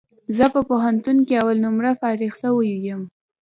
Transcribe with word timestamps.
زه 0.35 0.45
په 0.53 0.61
پوهنتون 0.69 1.17
کي 1.27 1.33
اول 1.41 1.57
نمره 1.65 1.91
فارغ 2.01 2.33
سوی 2.43 2.69
یم 2.87 3.01